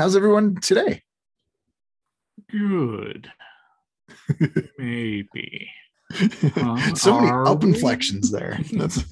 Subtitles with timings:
[0.00, 1.02] How's everyone today?
[2.50, 3.30] Good.
[4.78, 5.70] Maybe.
[6.56, 7.68] Uh, so many are up we?
[7.68, 8.58] inflections there.
[8.72, 9.04] That's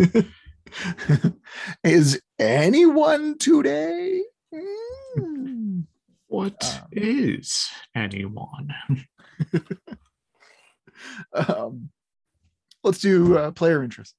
[1.84, 4.22] is anyone today?
[4.50, 5.80] Hmm.
[6.28, 8.74] What Um, is anyone?
[11.34, 11.90] Um,
[12.82, 14.14] let's do uh, player interest.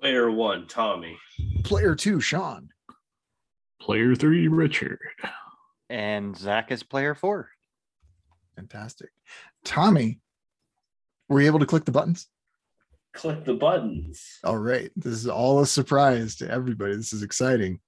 [0.00, 1.16] Player one, Tommy.
[1.62, 2.71] Player two, Sean.
[3.82, 5.00] Player three, Richard.
[5.90, 7.48] And Zach is player four.
[8.54, 9.10] Fantastic.
[9.64, 10.20] Tommy,
[11.28, 12.28] were you able to click the buttons?
[13.12, 14.38] Click the buttons.
[14.44, 14.92] All right.
[14.94, 16.94] This is all a surprise to everybody.
[16.94, 17.80] This is exciting,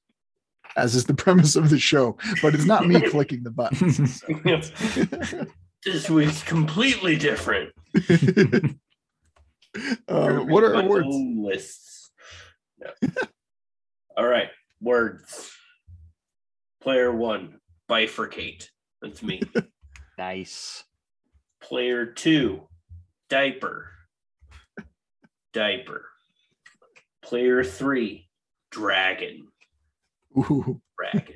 [0.76, 4.20] as is the premise of the show, but it's not me clicking the buttons.
[4.20, 5.46] so.
[5.84, 7.70] this week's completely different.
[10.08, 11.06] uh, what are our words?
[11.08, 12.10] Lists.
[12.80, 12.90] No.
[14.16, 14.48] All right.
[14.80, 15.52] Words.
[16.84, 18.68] Player one, bifurcate.
[19.00, 19.40] That's me.
[20.16, 20.84] Nice.
[21.60, 22.68] Player two,
[23.28, 23.90] diaper.
[25.52, 26.04] Diaper.
[27.20, 28.28] Player three,
[28.70, 29.48] dragon.
[30.38, 31.34] Ooh, Dragon.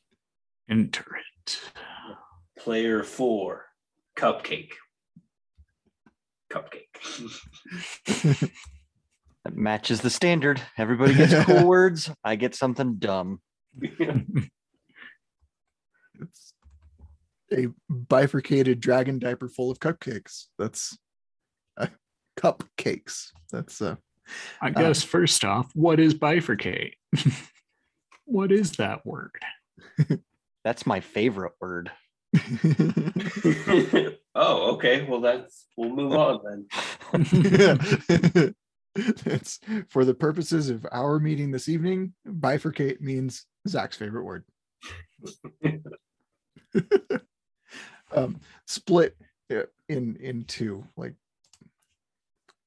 [0.70, 1.04] Enter
[1.44, 1.60] it.
[2.58, 3.66] Player four,
[4.16, 4.72] cupcake.
[6.50, 8.50] Cupcake.
[9.44, 10.60] That matches the standard.
[10.76, 12.10] Everybody gets cool words.
[12.24, 13.40] I get something dumb.
[16.20, 16.52] It's
[17.52, 20.46] a bifurcated dragon diaper full of cupcakes.
[20.58, 20.96] That's
[21.76, 21.86] uh,
[22.38, 23.28] cupcakes.
[23.50, 23.96] That's uh,
[24.60, 26.92] I guess first off, what is bifurcate?
[28.24, 29.32] what is that word?
[30.64, 31.90] That's my favorite word.
[34.34, 35.06] oh, okay.
[35.08, 36.66] Well, that's we'll move on then.
[38.96, 42.14] it's for the purposes of our meeting this evening.
[42.28, 44.44] Bifurcate means Zach's favorite word.
[48.12, 49.16] um, split
[49.88, 51.14] in into like.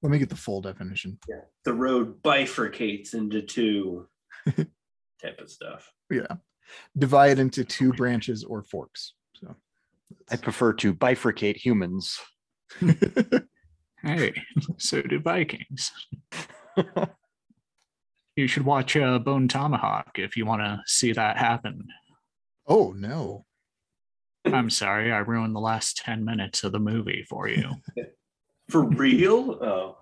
[0.02, 1.20] Let me get the full definition.
[1.28, 1.42] yeah.
[1.66, 4.08] The road bifurcates into two
[4.56, 5.92] type of stuff.
[6.10, 6.36] Yeah,
[6.98, 9.14] divide into two branches or forks.
[9.36, 9.56] So.
[10.32, 12.20] I prefer to bifurcate humans.
[14.02, 14.34] Hey,
[14.78, 15.92] so do Vikings.
[18.36, 21.86] You should watch uh, Bone Tomahawk if you want to see that happen.
[22.68, 23.46] oh no.
[24.46, 27.72] I'm sorry, I ruined the last 10 minutes of the movie for you.
[28.70, 29.58] For real?
[29.64, 29.98] Oh,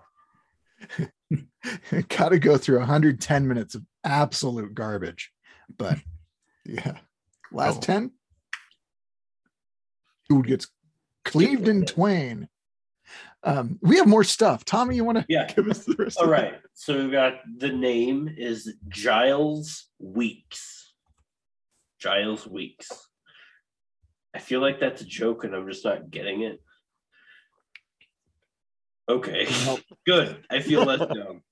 [2.08, 5.32] got to go through 110 minutes of absolute garbage.
[5.74, 5.96] But
[6.66, 6.98] yeah,
[7.50, 7.80] last Oh.
[7.80, 8.10] 10,
[10.28, 10.68] dude gets
[11.24, 12.48] cleaved in twain.
[13.42, 14.66] Um, we have more stuff.
[14.66, 15.46] Tommy, you want to Yeah.
[15.50, 16.18] give us the rest?
[16.18, 16.60] all of right.
[16.74, 20.92] So we've got the name is Giles Weeks.
[21.98, 22.88] Giles Weeks.
[24.38, 26.62] I feel like that's a joke and I'm just not getting it.
[29.08, 29.48] Okay.
[29.66, 29.80] Nope.
[30.06, 30.44] Good.
[30.48, 31.42] I feel less dumb.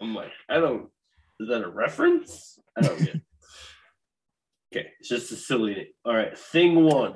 [0.00, 0.88] I'm like, I don't.
[1.40, 2.56] Is that a reference?
[2.78, 3.16] I don't get.
[3.16, 3.22] it.
[4.72, 5.86] Okay, it's just a silly name.
[6.04, 7.14] All right, thing one.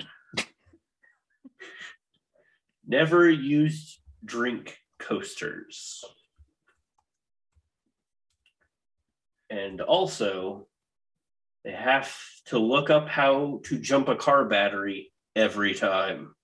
[2.85, 6.03] Never used drink coasters.
[9.49, 10.67] And also,
[11.65, 12.15] they have
[12.47, 16.35] to look up how to jump a car battery every time.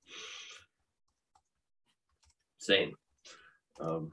[2.59, 2.95] Same.
[3.81, 4.11] Um,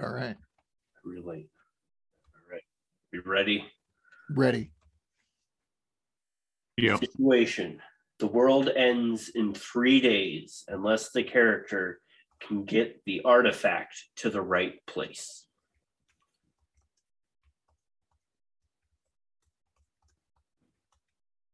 [0.00, 0.36] All right,
[1.04, 1.48] relate.
[2.34, 2.62] All right.
[3.12, 3.64] You ready?
[4.30, 4.70] ready.
[6.76, 7.00] Yep.
[7.00, 7.80] Situation.
[8.18, 12.00] The world ends in three days unless the character
[12.40, 15.47] can get the artifact to the right place.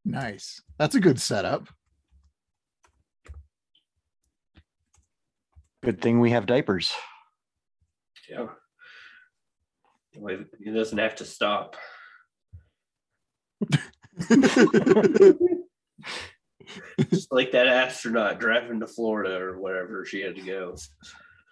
[0.05, 0.63] Nice.
[0.79, 1.69] That's a good setup.
[5.83, 6.93] Good thing we have diapers.
[8.29, 8.47] Yeah.
[10.17, 11.77] Wait, He doesn't have to stop.
[17.11, 20.77] Just like that astronaut driving to Florida or wherever she had to go.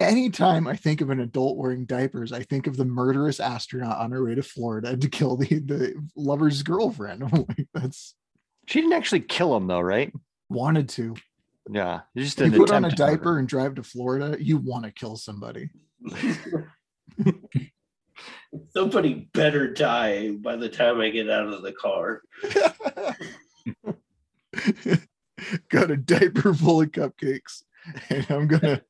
[0.00, 4.10] Anytime I think of an adult wearing diapers, I think of the murderous astronaut on
[4.12, 7.22] her way to Florida to kill the, the lover's girlfriend.
[7.32, 8.14] I'm like, that's
[8.67, 10.12] She didn't actually kill him though, right?
[10.49, 11.14] wanted to.
[11.70, 12.00] Yeah.
[12.17, 13.17] Just You an put on a attempt to murder.
[13.17, 15.70] diaper and drive to Florida, you want to kill somebody.
[18.69, 22.20] Somebody better die by the time I get out of the car.
[25.70, 27.62] Got a diaper full of cupcakes,
[28.11, 28.82] and I'm gonna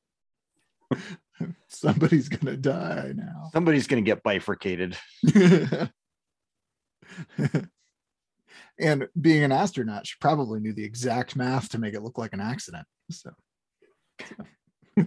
[1.69, 3.51] Somebody's gonna die now.
[3.53, 4.97] Somebody's gonna get bifurcated.
[8.83, 12.33] And being an astronaut, she probably knew the exact math to make it look like
[12.33, 12.87] an accident.
[13.11, 13.31] So,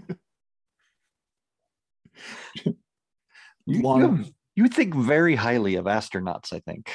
[3.68, 4.25] You, you,
[4.56, 6.92] you think very highly of astronauts, I think.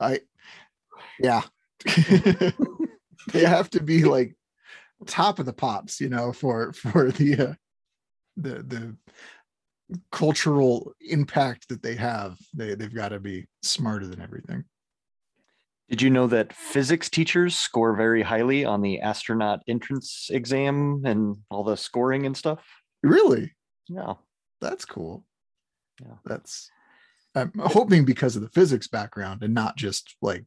[0.00, 0.20] I,
[1.20, 1.42] yeah,
[3.32, 4.36] they have to be like
[5.06, 7.54] top of the pops, you know, for for the uh,
[8.36, 8.96] the the
[10.10, 12.36] cultural impact that they have.
[12.54, 14.64] They they've got to be smarter than everything.
[15.88, 21.36] Did you know that physics teachers score very highly on the astronaut entrance exam and
[21.50, 22.62] all the scoring and stuff?
[23.02, 23.52] Really,
[23.88, 24.14] Yeah.
[24.60, 25.24] that's cool.
[26.00, 26.14] Yeah.
[26.24, 26.70] That's.
[27.34, 30.44] I'm hoping because of the physics background and not just like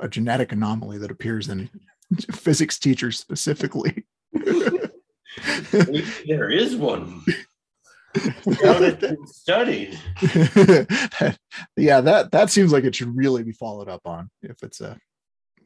[0.00, 1.70] a genetic anomaly that appears in
[2.32, 4.04] physics teachers specifically.
[6.26, 7.22] There is one.
[7.26, 8.05] Now that it's been
[9.26, 9.98] studied.
[11.76, 14.98] yeah, that that seems like it should really be followed up on if it's a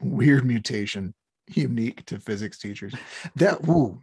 [0.00, 1.14] weird mutation
[1.48, 2.94] unique to physics teachers.
[3.36, 4.00] That ooh,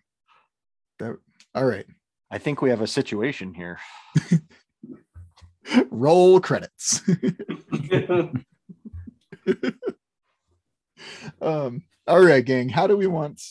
[0.99, 1.17] that
[1.55, 1.85] all right.
[2.29, 3.79] I think we have a situation here.
[5.91, 7.01] Roll credits.
[11.41, 12.69] um, all right, gang.
[12.69, 13.41] How do we want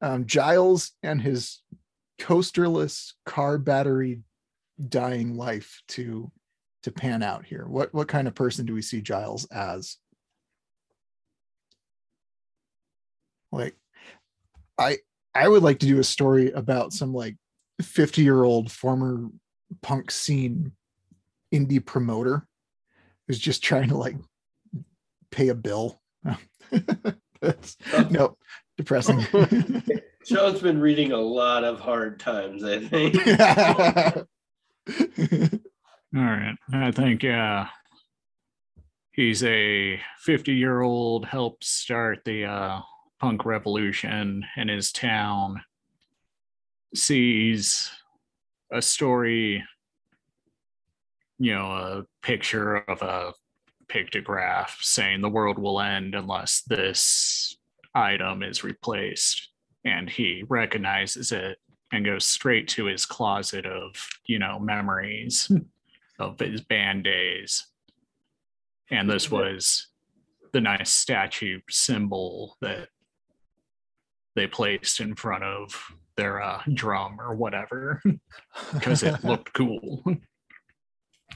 [0.00, 1.62] um, Giles and his
[2.24, 4.22] coasterless car battery
[4.88, 6.32] dying life to
[6.82, 7.66] to pan out here?
[7.66, 9.98] What what kind of person do we see Giles as?
[13.52, 13.76] Like,
[14.78, 14.98] I
[15.34, 17.36] I would like to do a story about some like
[17.82, 19.28] 50 year old former
[19.82, 20.72] punk scene
[21.52, 22.46] indie promoter
[23.26, 24.16] who's just trying to like
[25.30, 26.00] pay a bill.
[27.42, 28.08] That's oh.
[28.10, 28.36] no
[28.78, 29.26] depressing.
[30.26, 33.16] Sean's been reading a lot of hard times, I think.
[36.16, 36.56] All right.
[36.72, 37.66] I think uh
[39.12, 42.80] he's a 50-year-old helped start the uh
[43.20, 45.62] punk revolution in his town.
[46.94, 47.90] Sees
[48.72, 49.64] a story
[51.38, 53.32] you know, a picture of a
[53.88, 57.56] pictograph saying the world will end unless this
[57.94, 59.50] item is replaced
[59.84, 61.58] and he recognizes it
[61.92, 63.94] and goes straight to his closet of
[64.26, 65.50] you know memories
[66.18, 67.66] of his band days
[68.90, 69.88] and this was
[70.52, 72.88] the nice statue symbol that
[74.36, 75.74] they placed in front of
[76.16, 78.00] their uh, drum or whatever
[78.72, 80.02] because it looked cool.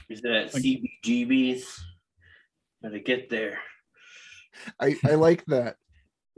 [0.09, 1.63] Is that CBGBs?
[2.81, 3.59] Gotta get there.
[4.79, 5.75] I, I like that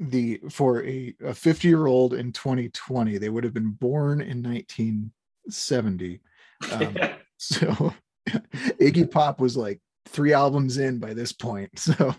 [0.01, 4.41] the for a, a 50 year old in 2020 they would have been born in
[4.41, 6.19] 1970
[6.71, 6.97] um,
[7.37, 7.93] so
[8.79, 12.15] iggy pop was like three albums in by this point so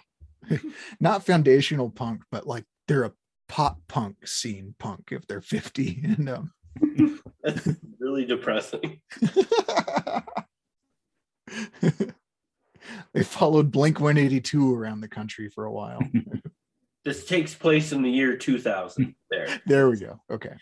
[1.00, 3.12] not foundational punk but like they're a
[3.49, 6.52] pop punk scene punk if they're 50 and um
[7.43, 7.69] That's
[7.99, 9.00] really depressing.
[13.12, 16.01] they followed blink 182 around the country for a while
[17.05, 19.15] This takes place in the year 2000.
[19.31, 19.61] There.
[19.67, 20.55] there we go okay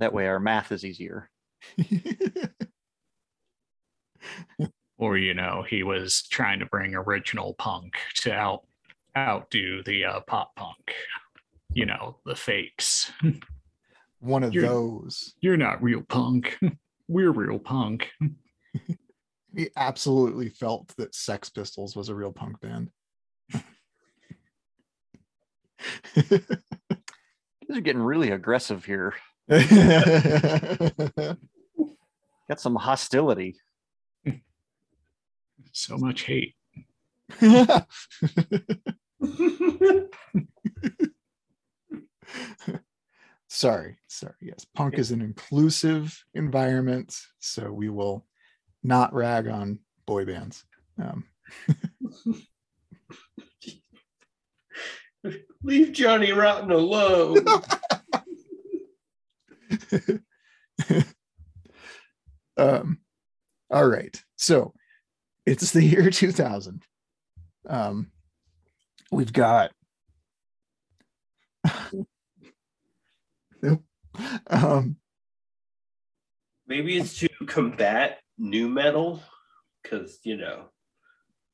[0.00, 1.30] That way our math is easier.
[4.98, 8.66] or you know he was trying to bring original punk to out
[9.16, 10.94] outdo the uh, pop punk
[11.72, 13.10] you know the fakes
[14.20, 16.58] one of You're- those you're not real punk
[17.08, 18.10] we're real punk
[19.56, 22.90] he absolutely felt that Sex Pistols was a real punk band.
[26.14, 29.14] These are getting really aggressive here.
[29.48, 29.70] Got
[32.56, 33.56] some hostility.
[35.72, 36.54] so much hate
[43.48, 44.34] sorry, sorry.
[44.40, 48.24] Yes, punk is an inclusive environment, so we will
[48.82, 50.64] not rag on boy bands.
[51.02, 51.24] Um,
[55.66, 57.44] Leave Johnny Rotten alone.
[62.56, 62.98] um,
[63.68, 64.72] all right, so
[65.44, 66.84] it's the year 2000.
[67.68, 68.12] Um,
[69.10, 69.72] we've got.
[73.60, 73.82] Nope.
[74.46, 74.96] um,
[76.68, 79.20] Maybe it's to combat nu metal,
[79.82, 80.66] because you know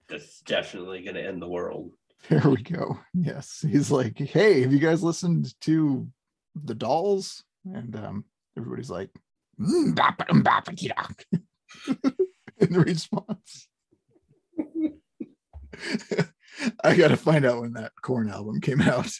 [0.07, 1.92] that's definitely going to end the world.
[2.29, 2.99] There we go.
[3.14, 3.64] Yes.
[3.69, 6.07] He's like, hey, have you guys listened to
[6.55, 7.43] the dolls?
[7.64, 8.25] And um,
[8.57, 9.11] everybody's like,
[9.61, 9.97] "Mm,
[10.76, 10.93] dee,
[12.59, 13.69] in response.
[16.85, 19.11] I gotta find out when that Korn album came out.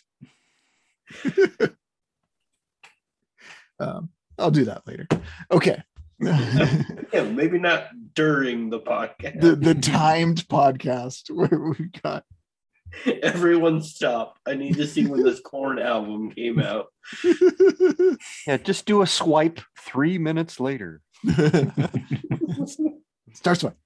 [3.81, 5.09] um, I'll do that later.
[5.51, 5.83] Okay.
[6.21, 9.61] Yeah, maybe not during the podcast.
[9.61, 12.25] the timed podcast where we got
[13.23, 14.37] Everyone stop.
[14.47, 16.87] I need to see when this Korn album came out.
[18.47, 21.01] Yeah, just do a swipe three minutes later.
[23.33, 23.77] Star swipe.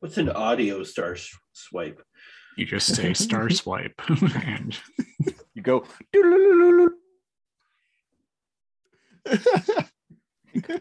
[0.00, 2.02] What's an audio star s- swipe?
[2.56, 4.00] You just say star swipe
[4.44, 4.78] and
[5.54, 5.84] You go.
[6.12, 6.90] "Doodle-loo-loo-loo."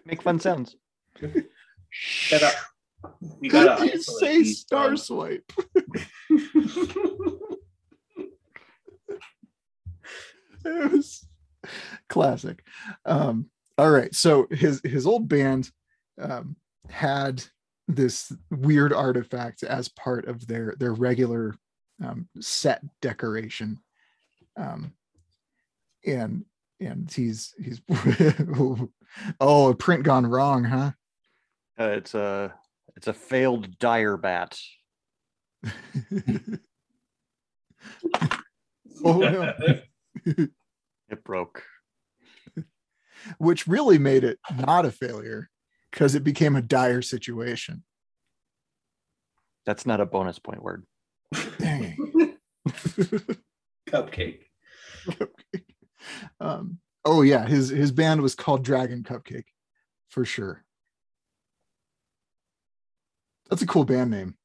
[0.05, 0.75] Make fun sounds.
[1.89, 2.53] Shut up.
[3.41, 5.03] You gotta you isolate say these star sounds.
[5.03, 5.51] swipe.
[10.65, 11.27] it was
[12.09, 12.63] classic.
[13.05, 15.71] Um, all right, so his his old band
[16.19, 16.55] um,
[16.89, 17.43] had
[17.87, 21.55] this weird artifact as part of their their regular
[22.03, 23.79] um, set decoration,
[24.57, 24.93] um,
[26.05, 26.45] and
[26.79, 27.81] and he's he's
[29.39, 30.91] oh a print gone wrong, huh?
[31.79, 32.53] Uh, it's a
[32.95, 34.57] it's a failed dire bat.
[39.03, 39.53] oh no.
[40.25, 41.63] It broke.
[43.37, 45.49] which really made it not a failure
[45.91, 47.83] because it became a dire situation.
[49.65, 50.85] That's not a bonus point word.
[51.59, 52.37] Dang.
[53.89, 54.43] Cupcake.
[56.39, 59.45] um, oh yeah, his his band was called Dragon Cupcake,
[60.09, 60.63] for sure.
[63.51, 64.35] That's a cool band name.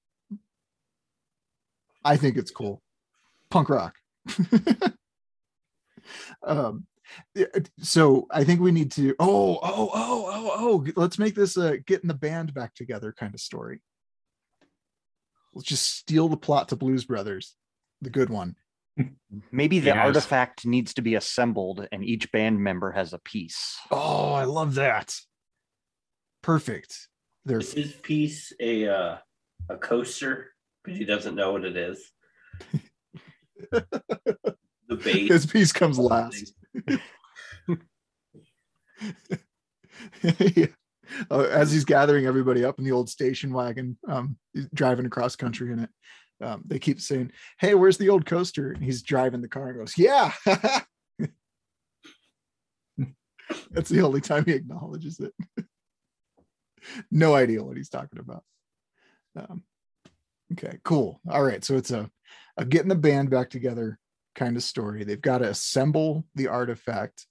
[2.05, 2.83] I think it's cool.
[3.51, 3.95] Punk rock.
[6.45, 6.87] um
[7.81, 11.79] so I think we need to oh oh oh oh oh let's make this a
[11.79, 13.81] getting the band back together kind of story.
[15.55, 17.55] Let's just steal the plot to Blues Brothers,
[18.03, 18.57] the good one.
[19.53, 20.05] Maybe the Yes.
[20.05, 23.79] artifact needs to be assembled and each band member has a piece.
[23.93, 25.15] Oh, I love that.
[26.43, 27.09] Perfect.
[27.47, 29.17] There's Is his piece a uh,
[29.71, 30.53] a coaster?
[30.83, 32.13] Because he doesn't know what it is.
[33.71, 35.29] the base.
[35.29, 36.53] his piece comes last.
[40.57, 40.67] Yeah.
[41.31, 44.37] Uh, as he's gathering everybody up in the old station wagon, um,
[44.75, 45.91] driving across country in it.
[46.41, 49.79] Um, they keep saying, "Hey, where's the old coaster?" And he's driving the car and
[49.79, 50.33] goes, "Yeah."
[53.71, 55.33] That's the only time he acknowledges it.
[57.11, 58.45] No idea what he's talking about.
[59.37, 59.65] Um,
[60.53, 61.21] okay, cool.
[61.29, 62.11] All right, so it's a,
[62.57, 63.99] a getting the band back together
[64.35, 65.05] kind of story.
[65.05, 67.27] They've got to assemble the artifact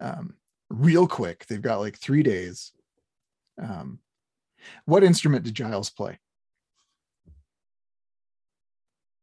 [0.00, 0.34] um,
[0.68, 1.46] real quick.
[1.46, 2.72] They've got like three days.
[3.60, 4.00] Um,
[4.84, 6.18] what instrument did Giles play?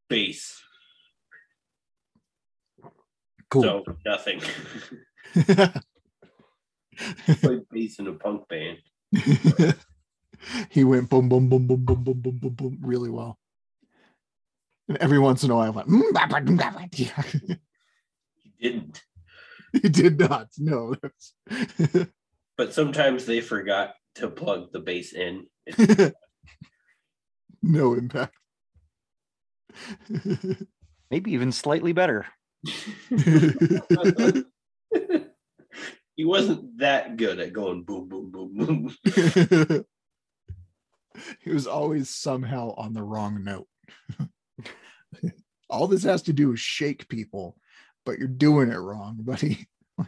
[0.10, 0.62] Bass.
[3.50, 3.64] Cool.
[3.64, 4.42] So nothing.
[7.42, 8.80] Played bass in a punk band.
[10.70, 13.38] he went boom, boom, boom, boom, boom, boom, boom, boom, boom, really well.
[14.88, 15.90] And every once in a while, I went.
[15.90, 16.86] "Mm, bah, bah, mm, bah, bah."
[18.38, 19.04] He didn't.
[19.74, 20.48] he did not.
[20.58, 20.96] No,
[22.58, 25.46] But sometimes they forgot to plug the bass in.
[27.62, 28.36] no impact.
[31.12, 32.26] Maybe even slightly better.
[36.18, 38.96] He wasn't that good at going boom, boom, boom, boom.
[41.42, 43.68] he was always somehow on the wrong note.
[45.70, 47.56] All this has to do is shake people,
[48.04, 49.68] but you're doing it wrong, buddy.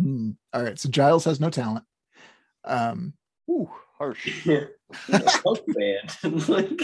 [0.00, 0.30] Hmm.
[0.52, 1.84] All right, so Giles has no talent.
[2.64, 3.12] Um,
[3.48, 4.48] Ooh, harsh.
[5.68, 6.48] band.
[6.48, 6.80] like,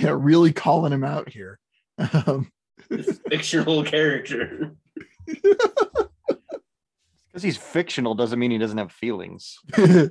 [0.00, 1.58] yeah, really calling him out here.
[1.98, 2.50] Um,
[3.28, 4.70] fictional character.
[7.38, 9.58] Because he's fictional doesn't mean he doesn't have feelings.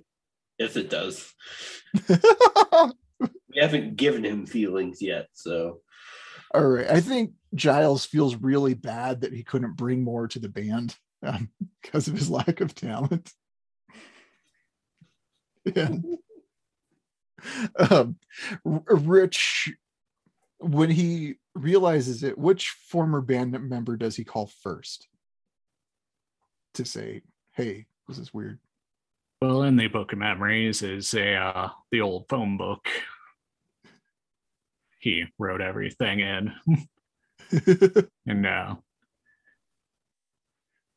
[0.60, 1.36] Yes, it does.
[3.20, 5.82] We haven't given him feelings yet, so
[6.54, 6.90] All right.
[6.90, 11.50] I think Giles feels really bad that he couldn't bring more to the band um,
[11.82, 13.32] because of his lack of talent.
[15.66, 15.90] Yeah.
[17.78, 18.18] Um,
[18.66, 19.74] R- Rich,
[20.58, 25.08] when he realizes it, which former band member does he call first
[26.78, 27.22] to say,
[27.54, 28.60] "Hey, this is weird"?
[29.42, 32.88] well, in the book of memories is a uh, the old phone book.
[35.00, 36.54] He wrote everything in,
[38.26, 38.76] and uh,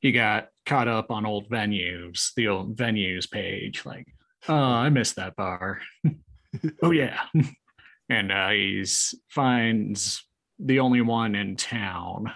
[0.00, 3.84] he got caught up on old venues, the old venues page.
[3.84, 4.06] Like,
[4.48, 5.80] oh, I missed that bar.
[6.82, 7.20] oh yeah,
[8.08, 10.24] and uh, he's finds
[10.58, 12.32] the only one in town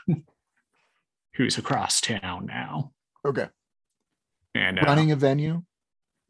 [1.35, 2.93] who's across town now.
[3.27, 3.49] Okay.
[4.55, 5.63] And uh, Running a venue?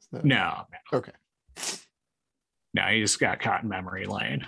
[0.00, 1.12] Is that- no, Okay.
[2.74, 4.46] no, he just got caught in memory lane.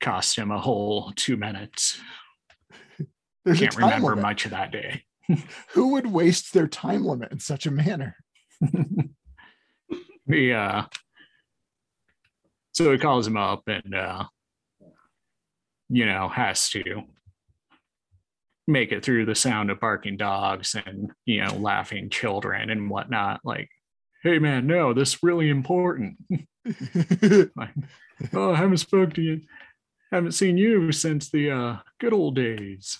[0.00, 1.98] Cost him a whole two minutes.
[3.44, 4.22] There's Can't remember limit.
[4.22, 5.04] much of that day.
[5.74, 8.16] Who would waste their time limit in such a manner?
[10.26, 10.82] the uh
[12.72, 14.24] so he calls him up and uh
[15.88, 17.02] you know has to
[18.66, 23.40] make it through the sound of barking dogs and you know laughing children and whatnot
[23.44, 23.68] like
[24.22, 26.16] hey man no this is really important
[27.56, 27.74] like
[28.32, 29.40] oh i haven't spoke to you
[30.10, 32.98] haven't seen you since the uh good old days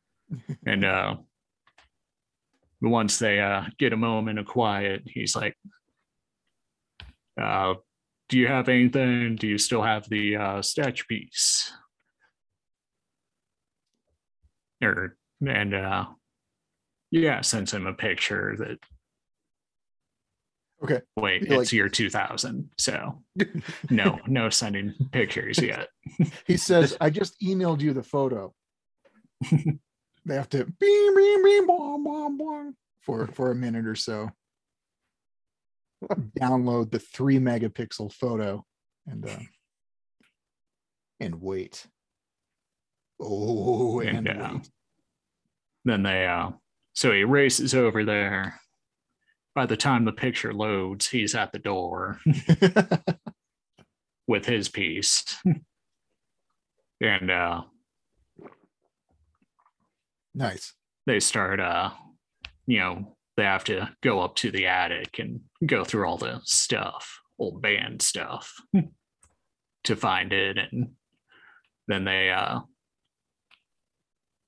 [0.66, 1.16] and uh
[2.80, 5.56] once they uh get a moment of quiet he's like
[7.40, 7.74] uh,
[8.28, 9.36] do you have anything?
[9.36, 11.72] Do you still have the uh, statue piece?
[14.82, 16.06] Or and uh,
[17.10, 18.78] yeah, sends him a picture that.
[20.82, 21.00] Okay.
[21.16, 23.22] Wait, You're it's like- year two thousand, so
[23.90, 25.88] no, no sending pictures yet.
[26.46, 28.52] he says, I just emailed you the photo.
[29.52, 34.30] they have to beam, beam, beam, bong, bong, bong, for, for a minute or so.
[36.38, 38.64] Download the three megapixel photo
[39.06, 39.38] and uh,
[41.20, 41.86] and wait.
[43.22, 44.68] Oh, and, wait.
[45.84, 46.50] Then they uh,
[46.92, 48.60] so he races over there.
[49.54, 52.18] By the time the picture loads, he's at the door.
[54.26, 55.24] with his piece.
[57.00, 57.62] and uh
[60.34, 60.74] nice.
[61.06, 61.90] they start uh
[62.66, 66.40] you know, they have to go up to the attic and go through all the
[66.44, 68.54] stuff, old band stuff
[69.84, 70.92] to find it and
[71.88, 72.60] then they uh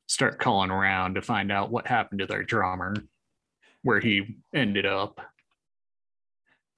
[0.06, 2.94] start calling around to find out what happened to their drummer,
[3.82, 5.20] where he ended up.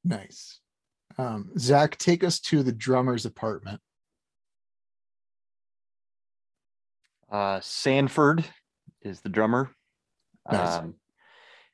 [0.05, 0.61] Nice.
[1.19, 3.81] Um, Zach, take us to the drummer's apartment.
[7.31, 8.45] Uh, Sanford
[9.03, 9.71] is the drummer.
[10.51, 10.79] Nice.
[10.79, 10.95] Um,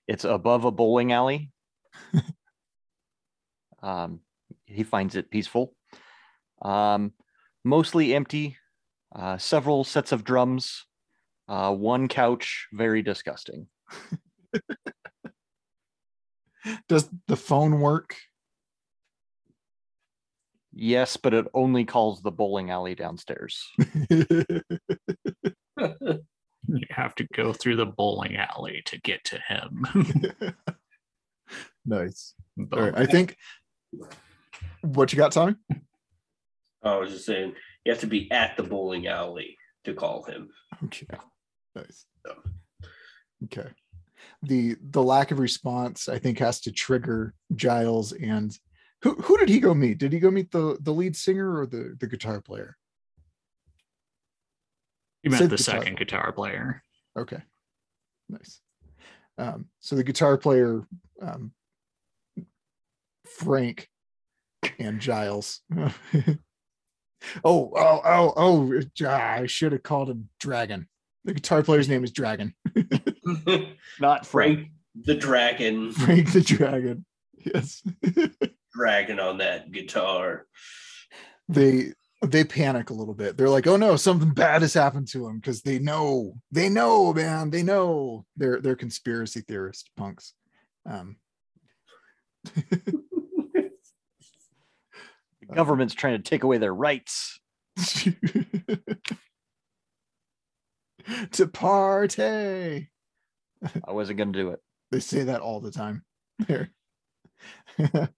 [0.09, 1.51] it's above a bowling alley.
[3.83, 4.21] um,
[4.65, 5.75] he finds it peaceful.
[6.63, 7.13] Um,
[7.65, 8.57] mostly empty.
[9.15, 10.87] Uh, several sets of drums.
[11.53, 13.67] Uh, one couch, very disgusting.
[16.89, 18.17] Does the phone work?
[20.73, 23.69] Yes, but it only calls the bowling alley downstairs.
[26.69, 29.85] You have to go through the bowling alley to get to him.
[31.85, 32.35] nice.
[32.73, 32.97] All right.
[32.97, 33.37] I think
[34.83, 35.57] what you got, Tommy?
[36.85, 40.51] I was just saying, you have to be at the bowling alley to call him.
[40.85, 41.07] Okay.
[41.75, 42.07] Nice.
[43.45, 43.69] Okay.
[44.43, 48.57] The the lack of response, I think, has to trigger Giles and
[49.03, 49.99] who who did he go meet?
[49.99, 52.77] Did he go meet the the lead singer or the the guitar player?
[55.23, 55.81] You meant Said the guitar.
[55.81, 56.83] second guitar player.
[57.19, 57.43] Okay.
[58.29, 58.61] Nice.
[59.39, 60.87] Um, so the guitar player,
[61.21, 61.53] um,
[63.27, 63.89] Frank
[64.79, 65.61] and Giles.
[65.77, 66.37] oh,
[67.45, 67.73] oh,
[68.05, 70.89] oh, oh, I should have called him Dragon.
[71.25, 72.55] The guitar player's name is Dragon.
[74.01, 77.05] Not Frank the dragon, Frank the Dragon.
[77.45, 77.83] Yes.
[78.75, 80.47] dragon on that guitar.
[81.49, 81.93] they
[82.27, 83.37] they panic a little bit.
[83.37, 87.13] They're like, "Oh no, something bad has happened to him," because they know, they know,
[87.13, 88.25] man, they know.
[88.37, 90.35] They're they're conspiracy theorist punks.
[90.87, 91.17] Um,
[95.41, 97.41] The government's trying to take away their rights.
[101.33, 102.89] to party.
[103.87, 104.61] I wasn't going to do it.
[104.91, 106.05] They say that all the time.
[106.47, 106.71] There.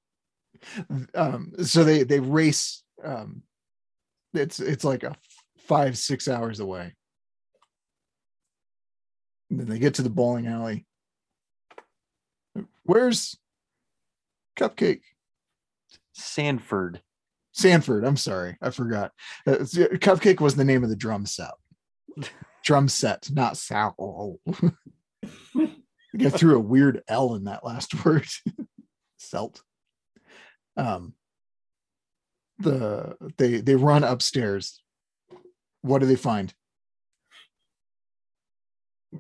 [1.15, 2.83] um, so they they race.
[3.03, 3.43] Um,
[4.33, 5.15] it's it's like a
[5.59, 6.95] five six hours away.
[9.51, 10.87] And then they get to the bowling alley.
[12.85, 13.37] Where's
[14.59, 15.03] Cupcake?
[16.13, 17.03] Sanford.
[17.53, 18.05] Sanford.
[18.05, 19.13] I'm sorry, I forgot.
[19.47, 21.53] Uh, Cupcake was the name of the drum set.
[22.65, 24.39] Drum set, not Sal.
[25.57, 28.27] I threw a weird L in that last word.
[29.21, 29.61] Selt.
[30.77, 31.15] Um,
[32.59, 34.81] the they they run upstairs.
[35.83, 36.55] What do they find?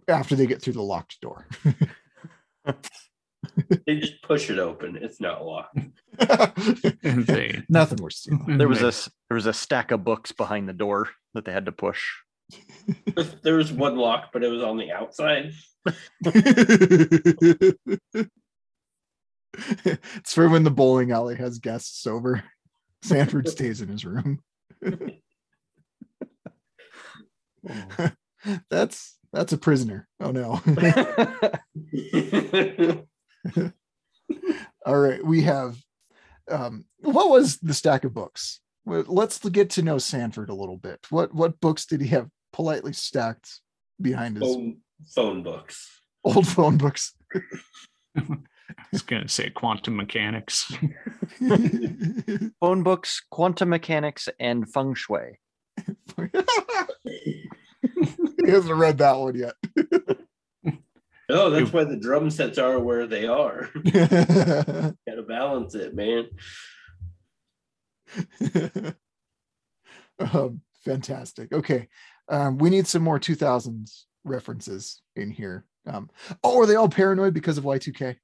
[0.08, 1.46] After they get through the locked door.
[3.86, 4.96] They just push it open.
[4.96, 5.78] It's not locked.
[7.68, 8.16] Nothing worse.
[8.20, 8.56] stealing.
[8.56, 11.44] There was they- a s- there was a stack of books behind the door that
[11.44, 12.02] they had to push.
[13.42, 15.52] There was one lock, but it was on the outside.
[19.84, 22.42] it's for when the bowling alley has guests over.
[23.02, 24.40] Sanford stays in his room.
[28.70, 30.08] That's that's a prisoner.
[30.20, 30.60] Oh no.
[34.86, 35.76] All right, we have
[36.50, 38.60] um what was the stack of books?
[38.84, 41.06] Well, Let's get to know Sanford a little bit.
[41.10, 43.60] What what books did he have politely stacked
[44.00, 44.76] behind his phone,
[45.14, 46.00] phone books.
[46.24, 47.14] old phone books?
[48.16, 50.72] I was gonna say quantum mechanics.
[52.60, 55.38] Phone books, quantum mechanics, and feng shui.
[56.16, 57.48] he
[58.46, 59.54] hasn't read that one yet.
[61.28, 63.68] Oh, that's why the drum sets are where they are.
[63.92, 66.28] Gotta balance it, man.
[70.18, 71.52] um, fantastic.
[71.52, 71.88] Okay.
[72.28, 75.64] Um, we need some more 2000s references in here.
[75.86, 76.08] Um,
[76.42, 78.16] oh, are they all paranoid because of Y2K?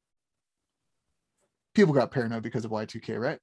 [1.75, 3.39] People got paranoid because of Y2K, right?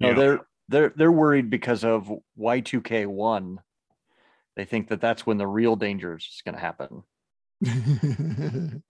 [0.00, 0.14] No, Yeah.
[0.14, 3.60] they're they're they're worried because of Y2K one.
[4.56, 7.02] They think that that's when the real danger is going to happen.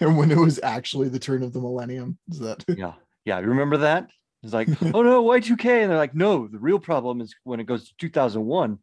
[0.00, 2.94] and when it was actually the turn of the millennium, is that Yeah,
[3.24, 3.40] yeah.
[3.40, 4.10] You remember that?
[4.42, 7.64] It's like, oh no, Y2K, and they're like, no, the real problem is when it
[7.64, 8.78] goes to 2001.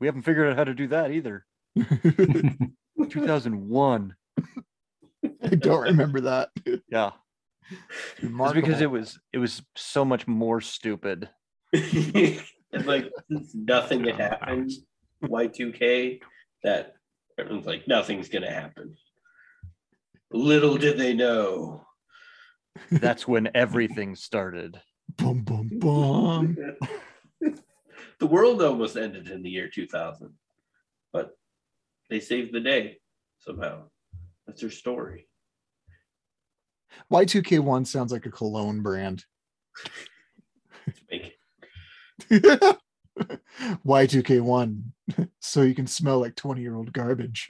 [0.00, 1.44] We haven't figured out how to do that either.
[1.76, 4.14] 2001.
[5.42, 6.50] I don't remember that.
[6.88, 7.10] Yeah,
[8.20, 11.28] it's because it was it was so much more stupid.
[11.72, 14.72] it's like since nothing had happened.
[15.24, 16.20] Y2K,
[16.62, 16.94] that
[17.38, 18.96] everyone's like, nothing's gonna happen.
[20.30, 21.86] Little did they know.
[22.90, 24.80] That's when everything started.
[25.18, 26.56] Boom, boom, boom.
[28.20, 30.32] the world almost ended in the year 2000,
[31.12, 31.36] but
[32.08, 32.98] they saved the day
[33.38, 33.82] somehow.
[34.46, 35.26] That's their story.
[37.12, 39.24] Y2K1 sounds like a cologne brand.
[43.86, 44.82] Y2K1,
[45.40, 47.48] so you can smell like 20 year old garbage.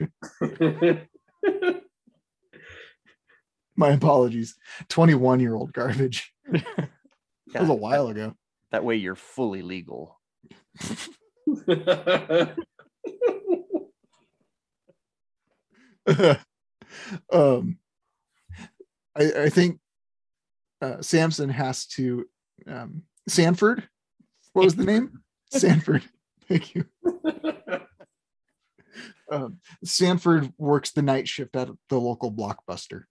[3.75, 4.55] My apologies.
[4.89, 6.33] 21 year old garbage.
[7.53, 8.33] That Yeah, was a while ago.
[8.71, 10.19] That way you're fully legal.
[17.31, 17.77] um,
[19.15, 19.79] I, I think
[20.81, 22.25] uh, Samson has to,
[22.67, 23.87] um, Sanford.
[24.53, 25.21] What was the name?
[25.51, 26.03] Sanford.
[26.47, 26.85] Thank you.
[29.31, 33.03] Um, Sanford works the night shift at the local blockbuster.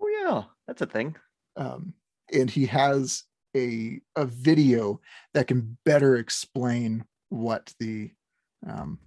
[0.00, 1.16] Oh yeah, that's a thing.
[1.56, 1.92] um,
[2.32, 3.24] and he has
[3.56, 5.00] a a video
[5.34, 8.10] that can better explain what the
[8.66, 8.98] um,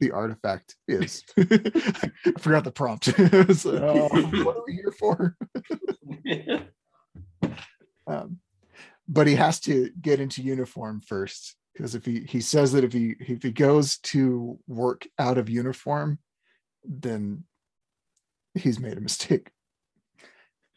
[0.00, 1.22] the artifact is.
[1.38, 3.08] I forgot the prompt.
[3.18, 4.08] Uh,
[4.44, 5.36] what are we here for?
[8.04, 8.40] Um,
[9.06, 12.92] but he has to get into uniform first because if he he says that if
[12.92, 16.18] he if he goes to work out of uniform,
[16.84, 17.44] then
[18.54, 19.50] he's made a mistake,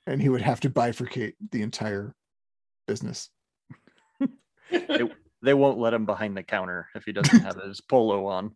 [0.07, 2.13] and he would have to bifurcate the entire
[2.87, 3.29] business.
[5.41, 8.55] They won't let him behind the counter if he doesn't have his polo on.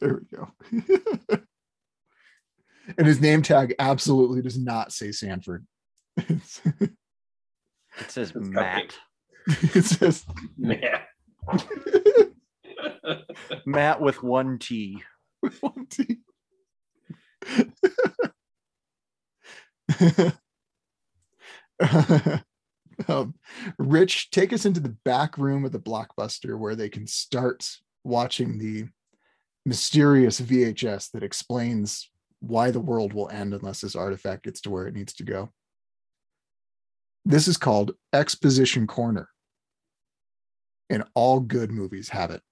[0.00, 0.48] There we go.
[2.96, 5.66] and his name tag absolutely does not say Sanford.
[6.16, 6.60] It's-
[7.98, 8.94] It says It's Matt.
[9.46, 10.24] it says
[10.56, 11.08] matt
[13.66, 15.02] Matt with one T.
[15.42, 16.18] with one T.
[23.08, 23.34] um,
[23.78, 27.68] Rich, take us into the back room of the blockbuster where they can start
[28.04, 28.88] watching the
[29.64, 34.86] mysterious VHS that explains why the world will end unless this artifact gets to where
[34.86, 35.52] it needs to go.
[37.24, 39.28] This is called Exposition Corner.
[40.90, 42.42] And all good movies have it.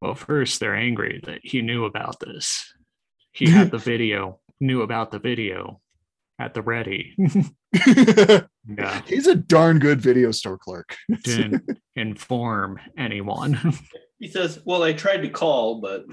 [0.00, 2.72] Well, first they're angry that he knew about this.
[3.32, 5.80] He had the video, knew about the video
[6.38, 7.16] at the ready.
[8.68, 9.00] Yeah.
[9.06, 10.96] He's a darn good video store clerk.
[11.22, 13.58] Didn't inform anyone.
[14.18, 16.06] He says, Well, I tried to call, but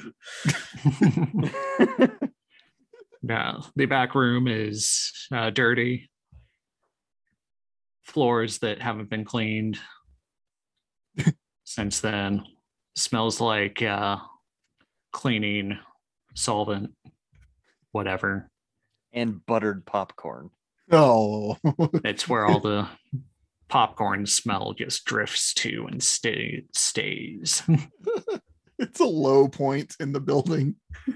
[3.22, 3.60] yeah.
[3.78, 6.10] The back room is uh, dirty.
[8.02, 9.80] Floors that haven't been cleaned
[11.64, 12.44] since then.
[12.98, 14.18] Smells like uh,
[15.14, 15.80] cleaning
[16.36, 16.92] solvent,
[17.94, 18.50] whatever.
[19.14, 20.50] And buttered popcorn.
[20.92, 21.56] Oh,
[22.04, 22.88] It's where all the
[23.70, 27.64] popcorn smell just drifts to and stay, stays.
[28.80, 30.76] it's a low point in the building.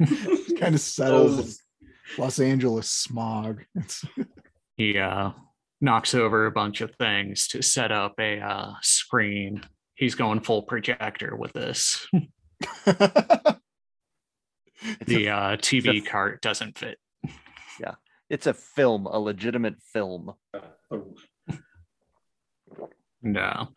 [0.60, 1.60] kind of settles in Those-
[2.18, 3.64] Los Angeles smog.
[3.76, 4.06] It's
[4.78, 5.32] he uh,
[5.82, 9.62] knocks over a bunch of things to set up a uh, screen.
[9.96, 12.08] He's going full projector with this.
[15.06, 16.98] The a, uh, TV cart doesn't fit.
[17.80, 17.96] Yeah,
[18.30, 20.34] it's a film, a legitimate film.
[23.22, 23.70] No.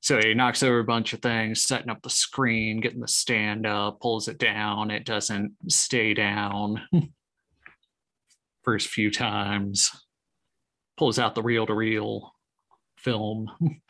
[0.00, 3.66] So he knocks over a bunch of things, setting up the screen, getting the stand
[3.66, 4.90] up, pulls it down.
[4.90, 6.82] It doesn't stay down.
[8.62, 9.90] First few times,
[10.96, 12.32] pulls out the reel to reel
[12.96, 13.50] film.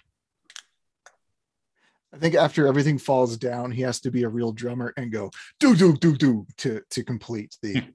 [2.13, 5.31] I think after everything falls down, he has to be a real drummer and go
[5.61, 7.83] do do do do to to complete the.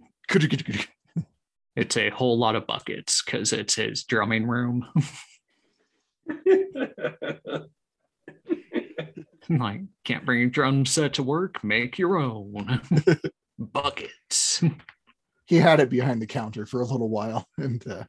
[1.75, 4.85] It's a whole lot of buckets because it's his drumming room.
[9.49, 12.79] like, can't bring your drum set to work, make your own.
[13.57, 14.63] buckets.
[15.47, 18.03] he had it behind the counter for a little while, and uh,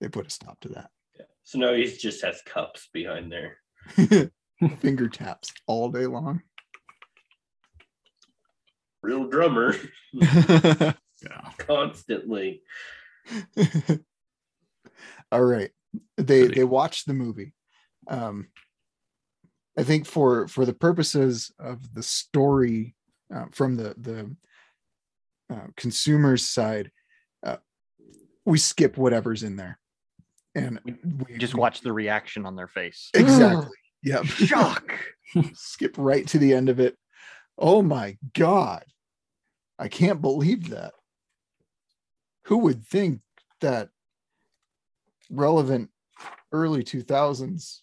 [0.00, 1.26] they put a stop to that yeah.
[1.42, 4.32] so now he just has cups behind there.
[4.68, 4.80] That.
[4.80, 6.42] Finger taps all day long.
[9.02, 9.74] Real drummer
[10.12, 10.90] Yeah.
[11.58, 12.62] constantly.
[15.32, 15.70] all right
[16.18, 17.54] they they watched the movie
[18.08, 18.48] um
[19.78, 22.94] i think for for the purposes of the story
[23.34, 24.36] uh, from the the
[25.54, 26.90] uh, consumer's side
[27.46, 27.56] uh,
[28.44, 29.78] we skip whatever's in there
[30.54, 33.08] and we You just watch the reaction on their face.
[33.14, 33.70] exactly
[34.04, 34.24] yep.
[34.26, 34.92] Shock.
[35.54, 36.96] skip right to the end of it.
[37.58, 38.84] Oh my god.
[39.78, 40.92] I can't believe that.
[42.44, 43.20] Who would think
[43.60, 43.88] that
[45.30, 45.90] relevant
[46.52, 47.80] early 2000s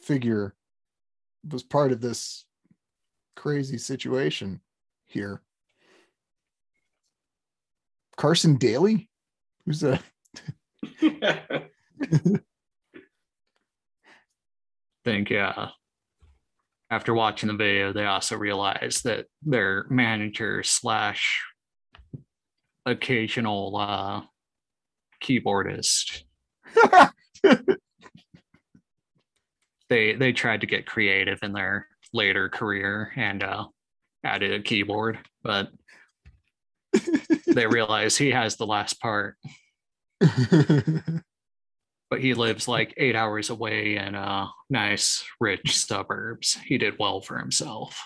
[0.00, 0.54] figure
[1.50, 2.46] was part of this
[3.36, 4.60] crazy situation
[5.06, 5.42] here?
[8.16, 9.10] Carson daly?
[9.66, 10.00] Who's a
[15.08, 15.68] think yeah
[16.90, 21.42] after watching the video they also realized that their manager slash
[22.84, 24.20] occasional uh
[25.24, 26.24] keyboardist
[29.88, 33.64] they they tried to get creative in their later career and uh
[34.24, 35.70] added a keyboard but
[37.46, 39.36] they realized he has the last part
[42.10, 46.56] but he lives like eight hours away in a nice rich suburbs.
[46.64, 48.00] He did well for himself.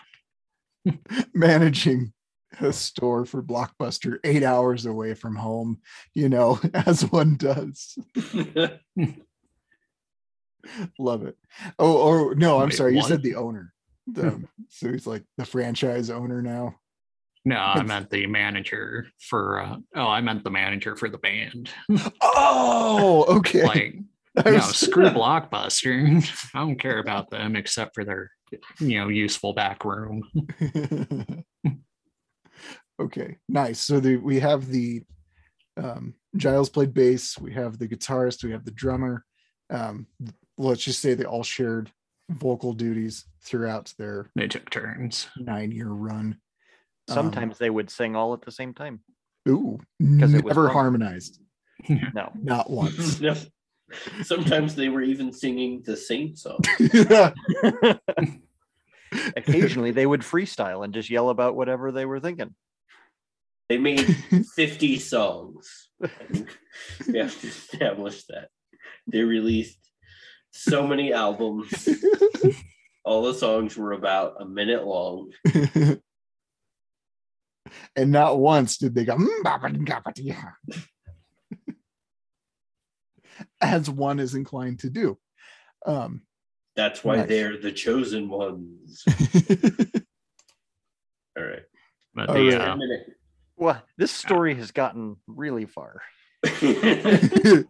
[1.34, 2.12] Managing
[2.60, 5.80] a store for blockbuster eight hours away from home
[6.14, 7.96] you know as one does.
[10.98, 11.36] Love it.
[11.78, 13.72] Oh or no i'm Wait, sorry you said the owner
[14.06, 16.76] the, so he's like the franchise owner now
[17.44, 21.70] no i meant the manager for uh oh i meant the manager for the band.
[22.20, 23.64] Oh okay.
[23.64, 23.94] Like
[24.44, 26.24] I no was- screw blockbuster.
[26.54, 28.30] I don't care about them except for their
[28.80, 30.22] you know useful back room.
[33.00, 33.80] Okay nice.
[33.80, 35.02] So the we have the
[35.76, 39.24] um giles played bass we have the guitarist we have the drummer.
[39.70, 40.06] Um
[40.58, 41.90] let's just say they all shared
[42.30, 45.28] vocal duties throughout their they took turns.
[45.36, 45.88] nine year
[47.08, 49.00] run Um, Sometimes they would sing all at the same time.
[49.48, 49.78] ooh
[50.20, 50.72] 'Cause it was never wrong.
[50.72, 51.40] harmonized
[51.88, 52.30] No.
[52.42, 53.34] not once No.
[54.22, 56.60] Sometimes they were even singing the same song.
[59.36, 62.54] Occasionally they would freestyle and just yell about whatever they were thinking.
[63.68, 64.00] They made
[64.54, 65.88] 50 songs.
[66.02, 66.58] I think
[67.06, 68.48] we have to establish that.
[69.06, 69.78] They released
[70.52, 71.86] so many albums.
[73.04, 75.30] All the songs were about a minute long.
[77.96, 80.54] And not once did they go "Mm, ba, ba, ga, ba, dee, ha."
[83.60, 85.18] as one is inclined to do
[85.86, 86.22] um
[86.76, 87.28] That's why Nice.
[87.28, 89.04] they're the chosen ones.
[91.36, 91.62] All right.
[92.14, 92.60] but All the right.
[92.60, 92.76] uh,
[93.56, 96.00] Well, this story has gotten really far.
[96.60, 97.64] they,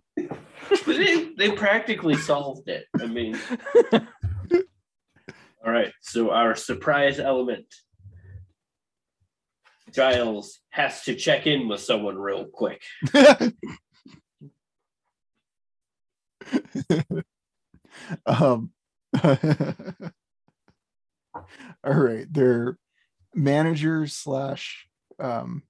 [1.37, 2.87] they practically solved it.
[3.01, 3.39] I mean,
[5.65, 5.93] all right.
[6.01, 7.67] So our surprise element.
[9.93, 12.83] Giles has to check in with someone real quick.
[18.27, 18.71] um
[19.25, 19.35] all
[21.85, 22.77] right they're
[23.35, 24.87] manager slash
[25.19, 25.63] um,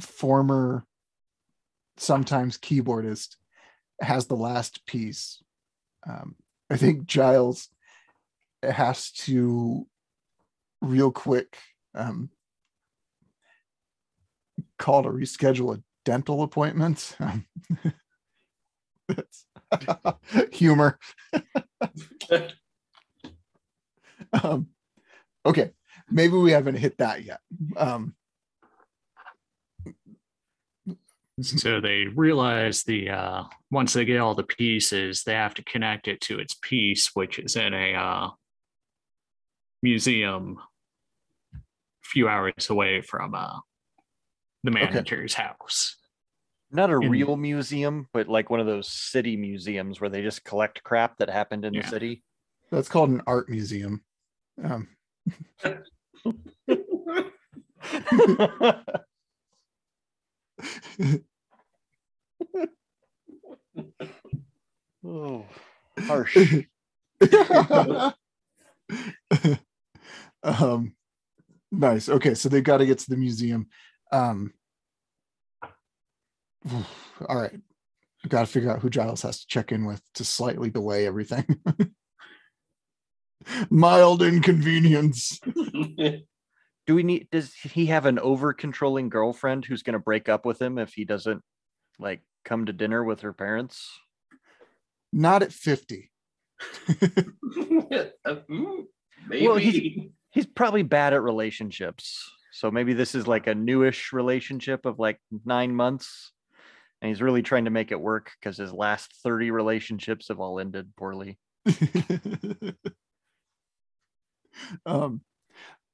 [0.00, 0.84] former
[1.96, 3.36] sometimes keyboardist
[4.00, 5.42] has the last piece.
[6.06, 6.36] Um,
[6.70, 7.68] I think Giles
[8.62, 9.86] has to
[10.82, 11.56] real quick
[11.94, 12.30] um,
[14.78, 17.16] call to reschedule a dental appointment.
[19.08, 19.46] That's
[20.52, 20.98] humor.
[24.42, 24.68] um,
[25.44, 25.70] okay,
[26.10, 27.40] maybe we haven't hit that yet.
[27.76, 28.14] Um,
[31.42, 36.08] So they realize the uh, once they get all the pieces, they have to connect
[36.08, 38.30] it to its piece, which is in a uh,
[39.82, 40.58] museum
[41.54, 41.58] a
[42.02, 43.58] few hours away from uh,
[44.66, 44.84] the Okay.
[44.84, 45.96] manager's house.
[46.70, 50.44] Not a In- real museum, but like one of those city museums where they just
[50.44, 51.82] collect crap that happened in Yeah.
[51.82, 52.22] the city.
[52.70, 54.04] that's called an art museum.
[54.62, 54.88] Um,
[65.04, 65.44] oh,
[66.00, 66.36] harsh.
[70.42, 70.94] um
[71.72, 73.66] nice okay so they've got to get to the museum
[74.12, 74.52] um
[77.28, 77.52] all right
[78.24, 81.44] i gotta figure out who giles has to check in with to slightly delay everything
[83.70, 85.40] mild inconvenience
[86.86, 87.26] Do we need?
[87.32, 90.94] Does he have an over controlling girlfriend who's going to break up with him if
[90.94, 91.42] he doesn't
[91.98, 93.90] like come to dinner with her parents?
[95.12, 96.12] not at 50
[96.88, 98.86] Mm,
[99.28, 99.46] Maybe.
[99.48, 104.84] Well, he's- He's probably bad at relationships, so maybe this is like a newish relationship
[104.86, 106.30] of like nine months,
[107.00, 110.58] and he's really trying to make it work because his last thirty relationships have all
[110.60, 111.38] ended poorly.
[114.86, 115.20] um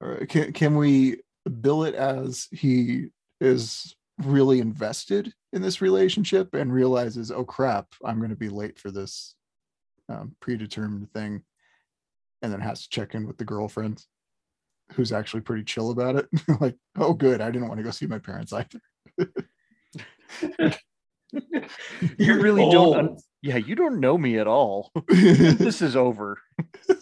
[0.01, 1.21] all right, can, can we
[1.61, 3.07] bill it as he
[3.41, 8.79] is really invested in this relationship and realizes oh crap i'm going to be late
[8.79, 9.35] for this
[10.09, 11.43] um, predetermined thing
[12.43, 14.05] and then has to check in with the girlfriend
[14.93, 16.29] who's actually pretty chill about it
[16.61, 18.81] like oh good i didn't want to go see my parents either
[22.19, 22.99] You really don't.
[22.99, 24.93] un- yeah, you don't know me at all.
[25.09, 26.39] this is over.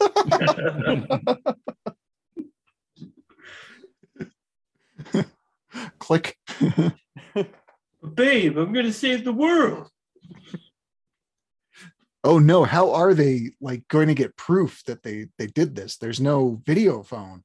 [5.99, 6.37] click
[8.15, 9.89] Babe, I'm gonna save the world.
[12.25, 15.97] oh no how are they like going to get proof that they they did this
[15.97, 17.43] there's no video phone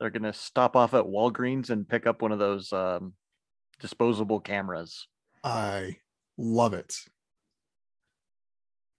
[0.00, 3.14] They're gonna stop off at Walgreens and pick up one of those um,
[3.80, 5.08] disposable cameras,
[5.44, 5.96] i
[6.36, 6.94] love it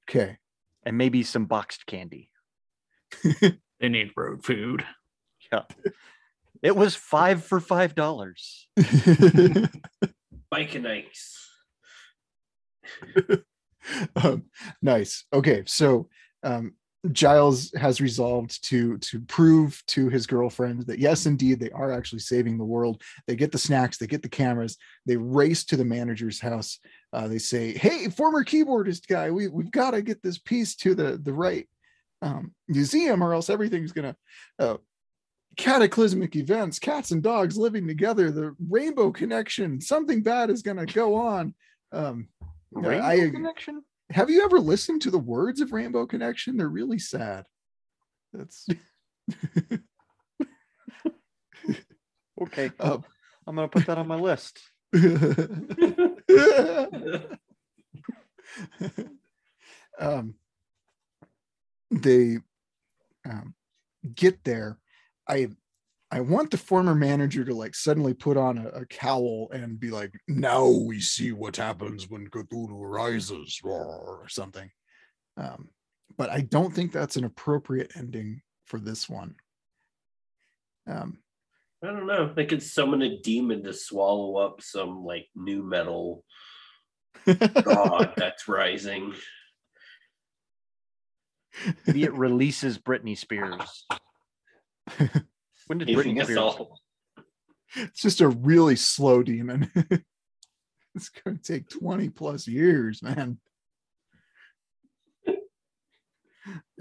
[0.09, 0.37] okay
[0.83, 2.31] and maybe some boxed candy.
[3.79, 4.83] They need road food.
[5.53, 5.61] Yeah,
[6.61, 8.67] it was five for five dollars.
[10.51, 11.15] Mike and Ike.
[14.17, 14.47] um,
[14.81, 15.23] nice.
[15.31, 16.09] Okay, so
[16.43, 16.73] um,
[17.11, 22.19] Giles has resolved to to prove to his girlfriend that yes, indeed, they are actually
[22.19, 23.01] saving the world.
[23.25, 26.79] They get the snacks, they get the cameras, they race to the manager's house.
[27.13, 30.93] Uh, they say, "Hey, former keyboardist guy, we we've got to get this piece to
[30.93, 31.67] the the right
[32.21, 34.15] um, museum, or else everything's gonna."
[34.57, 34.77] Uh,
[35.57, 40.85] cataclysmic events cats and dogs living together the rainbow connection something bad is going to
[40.85, 41.53] go on
[41.91, 42.29] um
[42.71, 43.83] Rainbow I- connection.
[44.11, 46.57] Have you ever listened to the words of Rainbow Connection?
[46.57, 47.45] They're really sad.
[48.33, 48.67] That's
[52.41, 52.97] Okay, uh,
[53.45, 54.61] I'm gonna put that on my list.
[59.99, 60.35] um,
[61.91, 62.37] they
[63.29, 63.53] um,
[64.15, 64.79] get there.
[65.27, 65.49] I
[66.11, 69.91] I want the former manager to like suddenly put on a, a cowl and be
[69.91, 74.69] like, "Now we see what happens when Cthulhu rises," or something.
[75.37, 75.69] Um,
[76.17, 79.35] but I don't think that's an appropriate ending for this one.
[80.87, 81.19] Um,
[81.83, 82.33] I don't know.
[82.33, 86.25] They could summon a demon to swallow up some like nu metal
[87.63, 89.13] god that's rising.
[91.85, 93.85] Maybe it releases Britney Spears.
[95.69, 96.79] When did Saving Britney us all.
[97.75, 99.71] it's just a really slow demon.
[100.95, 103.37] it's going to take 20 plus years, man.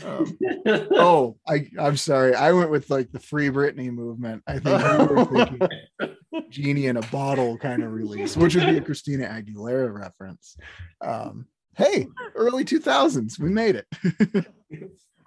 [0.03, 2.35] Um, oh, I, I'm sorry.
[2.35, 4.43] I went with like the Free Britney movement.
[4.47, 8.79] I think you were thinking Genie in a Bottle kind of release, which would be
[8.79, 10.57] a Christina Aguilera reference.
[11.03, 13.87] Um, hey, early 2000s, we made it.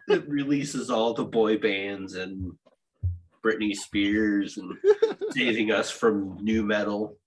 [0.08, 2.54] it releases all the boy bands and
[3.46, 4.78] Britney Spears and
[5.32, 7.18] saving us from nu metal.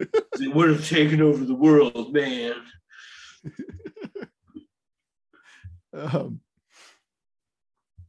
[0.00, 2.54] It would have taken over the world, man.
[5.94, 6.40] Um,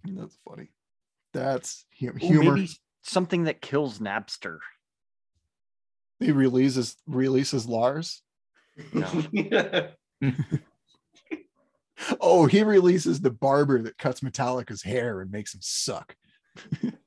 [0.05, 0.69] that's funny.
[1.33, 2.55] That's hu- Ooh, humor.
[2.55, 2.69] maybe
[3.03, 4.59] something that kills Napster.
[6.19, 8.21] He releases releases Lars.
[8.93, 9.89] No.
[12.19, 16.15] Oh, he releases the barber that cuts Metallica's hair and makes him suck.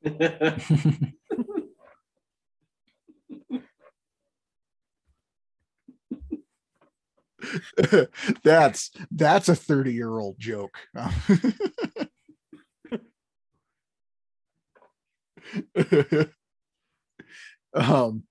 [8.42, 10.76] that's that's a 30 year old joke.
[17.74, 18.24] um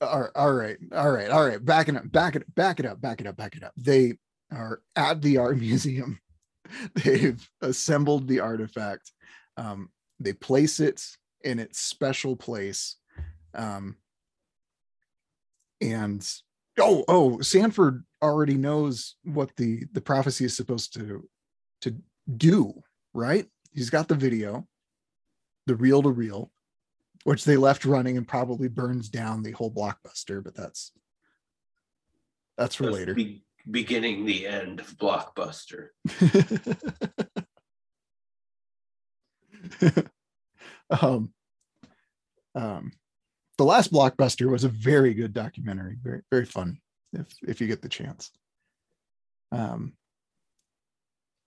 [0.00, 1.64] all right, all right, all right, all right.
[1.64, 3.72] Back it up, back it, back it up, back it up, back it up.
[3.76, 4.14] They
[4.52, 6.18] are at the art museum.
[6.94, 9.12] They've assembled the artifact.
[9.56, 11.02] Um, they place it
[11.42, 12.96] in its special place.
[13.54, 13.96] Um,
[15.80, 16.26] and
[16.78, 21.28] oh, oh, Sanford already knows what the the prophecy is supposed to
[21.82, 21.96] to
[22.36, 22.82] do,
[23.14, 23.46] right?
[23.72, 24.66] He's got the video,
[25.66, 26.50] the reel to reel,
[27.24, 30.92] which they left running and probably burns down the whole blockbuster, but that's
[32.58, 33.14] that's for That's later.
[33.14, 35.88] be- beginning the end of Blockbuster.
[41.02, 41.32] um,
[42.54, 42.92] um,
[43.58, 46.78] the last blockbuster was a very good documentary, very very fun
[47.12, 48.30] if if you get the chance.
[49.52, 49.92] Um,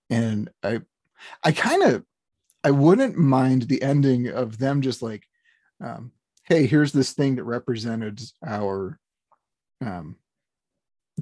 [0.10, 0.82] and I
[1.44, 2.04] I kind of
[2.64, 5.28] I wouldn't mind the ending of them just like,
[5.84, 6.12] um,
[6.46, 9.00] hey, here's this thing that represented our
[9.82, 10.16] um,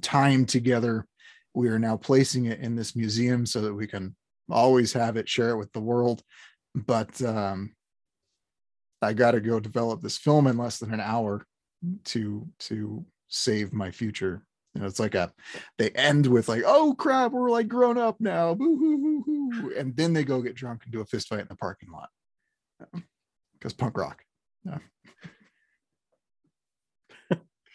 [0.01, 1.07] time together.
[1.53, 4.15] We are now placing it in this museum so that we can
[4.49, 6.21] always have it, share it with the world.
[6.75, 7.73] But um,
[9.01, 11.45] I got to go develop this film in less than an hour
[12.05, 14.43] to to save my future.
[14.73, 15.33] You know, it's like a
[15.77, 19.73] they end with like, oh crap, we're like grown up now, boo hoo hoo hoo,
[19.77, 22.09] and then they go get drunk and do a fist fight in the parking lot
[23.53, 24.23] because punk rock.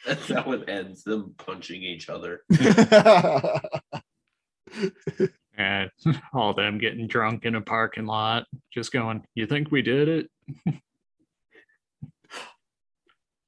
[0.07, 1.03] That's how it ends.
[1.03, 2.43] Them punching each other.
[5.57, 5.91] and
[6.33, 10.31] all them getting drunk in a parking lot, just going, You think we did it?
[10.67, 10.73] you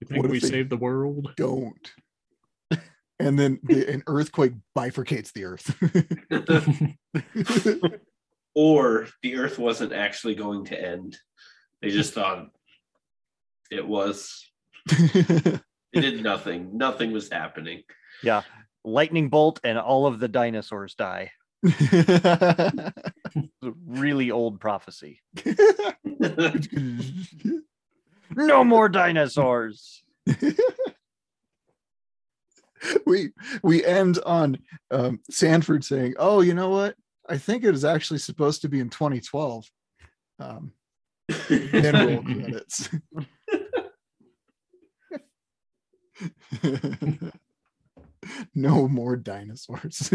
[0.06, 1.32] think we they- saved the world?
[1.36, 1.92] Don't.
[3.20, 5.74] And then the, an earthquake bifurcates the earth.
[8.54, 11.16] or the earth wasn't actually going to end.
[11.82, 12.46] They just thought
[13.72, 14.48] it was.
[14.88, 15.60] It
[15.92, 16.76] did nothing.
[16.76, 17.82] Nothing was happening.
[18.22, 18.42] Yeah.
[18.84, 21.32] Lightning bolt and all of the dinosaurs die.
[21.62, 25.20] It's a really old prophecy.
[28.36, 30.02] No more dinosaurs.
[33.06, 33.30] we
[33.62, 34.58] we end on
[34.90, 36.94] um, Sanford saying, "Oh, you know what?
[37.28, 39.64] I think it is actually supposed to be in 2012."
[40.40, 40.72] Um,
[41.48, 42.88] then roll credits.
[48.54, 50.12] no more dinosaurs.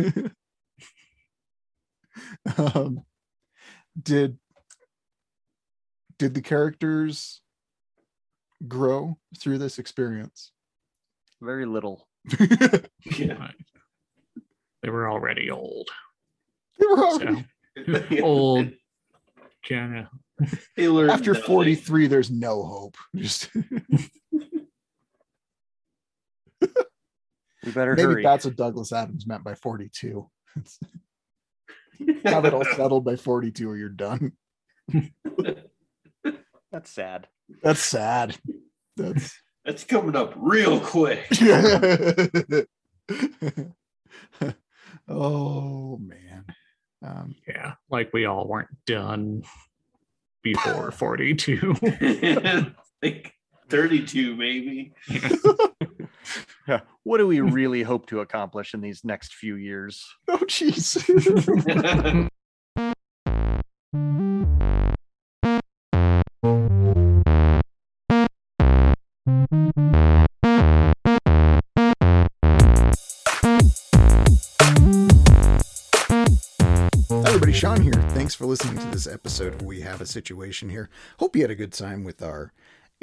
[2.57, 3.03] um,
[4.01, 4.37] did
[6.19, 7.41] did the characters
[8.67, 10.51] grow through this experience?
[11.41, 12.07] Very little.
[12.25, 12.79] they
[13.17, 13.49] Yeah.
[14.81, 15.89] They were already old.
[16.79, 17.43] They were So
[18.23, 18.69] old
[19.67, 20.07] kind of
[21.09, 21.45] after nothing.
[21.45, 23.49] 43 there's no hope just
[27.65, 28.23] We better maybe hurry.
[28.23, 30.79] that's what douglas adams meant by 42 It's-
[32.25, 34.33] have it all settled by 42 or you're done
[36.71, 37.27] That's sad.
[37.61, 38.35] that's sad
[38.97, 41.27] that's That's coming up real quick.
[45.07, 46.45] oh man
[47.03, 49.43] um yeah, like we all weren't done
[50.41, 51.75] before 42.
[53.01, 53.33] like
[53.69, 54.93] 32, maybe.
[56.67, 56.81] Yeah.
[57.03, 57.49] What do we hmm.
[57.49, 60.03] really hope to accomplish in these next few years?
[60.29, 62.29] oh jeez
[77.33, 77.53] everybody.
[77.53, 77.93] Sean here.
[78.09, 79.61] Thanks for listening to this episode.
[79.61, 80.89] We have a situation here.
[81.19, 82.51] Hope you had a good time with our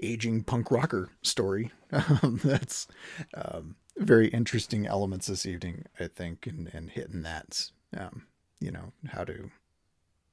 [0.03, 1.73] aging punk rocker story.
[1.93, 2.87] Um, that's
[3.35, 7.69] um, very interesting elements this evening, I think, and, and hitting that.
[7.97, 8.27] Um,
[8.61, 9.51] you know how to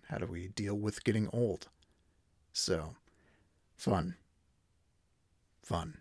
[0.09, 1.67] how do we deal with getting old?
[2.53, 2.95] So
[3.75, 4.15] fun.
[5.63, 5.97] Fun.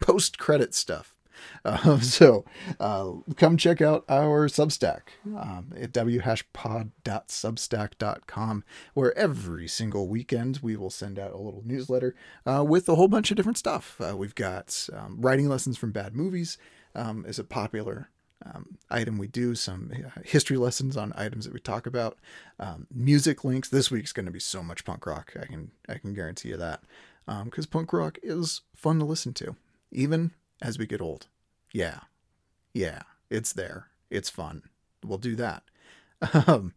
[0.00, 1.14] Post credit stuff.
[1.66, 2.44] Um, so
[2.78, 10.90] uh, come check out our Substack um, at whashpod.substack.com, where every single weekend we will
[10.90, 12.14] send out a little newsletter
[12.44, 13.98] uh, with a whole bunch of different stuff.
[14.00, 16.58] Uh, we've got um, writing lessons from bad movies
[16.94, 18.10] um, is a popular
[18.44, 22.18] um, item we do, some uh, history lessons on items that we talk about,
[22.58, 23.68] um, music links.
[23.68, 25.32] This week's going to be so much punk rock.
[25.40, 26.82] I can I can guarantee you that
[27.44, 29.56] because punk rock is fun to listen to,
[29.90, 30.32] even
[30.64, 31.28] as we get old.
[31.72, 32.00] Yeah.
[32.72, 33.02] Yeah.
[33.30, 33.88] It's there.
[34.10, 34.62] It's fun.
[35.04, 35.62] We'll do that.
[36.46, 36.72] Um,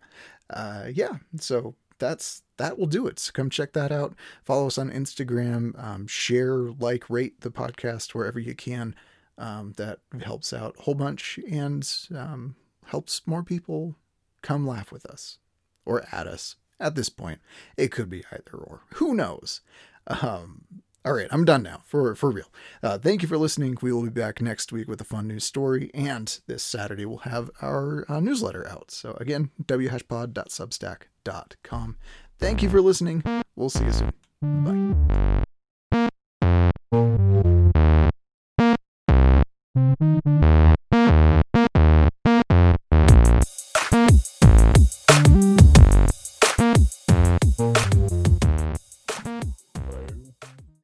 [0.50, 1.18] uh, yeah.
[1.40, 3.18] So that's that will do it.
[3.18, 4.14] So come check that out.
[4.44, 5.82] Follow us on Instagram.
[5.82, 8.94] Um, share, like, rate the podcast wherever you can.
[9.38, 12.56] Um, that helps out a whole bunch and um,
[12.88, 13.96] helps more people
[14.42, 15.38] come laugh with us
[15.86, 16.56] or at us.
[16.80, 17.40] At this point,
[17.78, 18.82] it could be either or.
[18.96, 19.62] Who knows?
[20.08, 20.66] Um,
[21.08, 22.52] all right, I'm done now for for real.
[22.84, 23.78] Uh, thank you for listening.
[23.82, 27.20] We will be back next week with a fun news story, and this Saturday we'll
[27.20, 28.92] have our uh, newsletter out.
[28.92, 31.98] So again, whashpod.substack.com.
[32.40, 33.24] Thank you for listening.
[33.56, 34.12] We'll see you soon.
[34.42, 35.44] Bye.